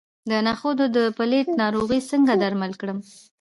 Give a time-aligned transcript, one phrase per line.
[0.29, 2.99] د نخودو د پیلټ ناروغي څنګه درمل کړم؟